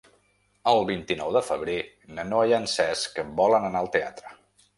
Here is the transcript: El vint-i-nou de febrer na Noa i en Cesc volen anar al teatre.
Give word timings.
El 0.69 0.79
vint-i-nou 0.87 1.29
de 1.35 1.43
febrer 1.49 1.75
na 2.15 2.25
Noa 2.31 2.49
i 2.53 2.57
en 2.61 2.67
Cesc 2.73 3.21
volen 3.43 3.71
anar 3.71 3.85
al 3.87 3.93
teatre. 3.99 4.35